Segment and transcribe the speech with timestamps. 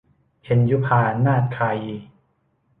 [0.41, 1.95] เพ็ญยุภา นาฏคายี